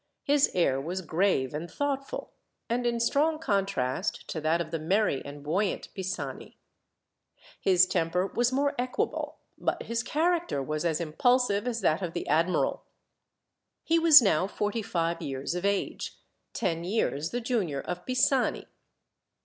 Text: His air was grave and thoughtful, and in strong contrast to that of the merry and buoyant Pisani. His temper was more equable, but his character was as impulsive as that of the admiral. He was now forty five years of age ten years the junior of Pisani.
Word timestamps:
His 0.23 0.49
air 0.55 0.81
was 0.81 1.03
grave 1.03 1.53
and 1.53 1.69
thoughtful, 1.69 2.31
and 2.67 2.87
in 2.87 2.99
strong 2.99 3.37
contrast 3.37 4.27
to 4.29 4.41
that 4.41 4.59
of 4.59 4.71
the 4.71 4.79
merry 4.79 5.23
and 5.23 5.43
buoyant 5.43 5.89
Pisani. 5.93 6.57
His 7.59 7.85
temper 7.85 8.25
was 8.25 8.51
more 8.51 8.73
equable, 8.79 9.35
but 9.59 9.83
his 9.83 10.01
character 10.01 10.59
was 10.59 10.85
as 10.85 10.99
impulsive 10.99 11.67
as 11.67 11.81
that 11.81 12.01
of 12.01 12.13
the 12.13 12.27
admiral. 12.27 12.81
He 13.83 13.99
was 13.99 14.23
now 14.23 14.47
forty 14.47 14.81
five 14.81 15.21
years 15.21 15.53
of 15.53 15.65
age 15.65 16.17
ten 16.51 16.83
years 16.83 17.29
the 17.29 17.39
junior 17.39 17.79
of 17.81 18.03
Pisani. 18.03 18.65